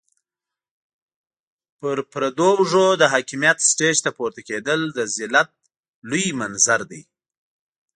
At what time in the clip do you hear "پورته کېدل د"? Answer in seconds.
4.17-4.99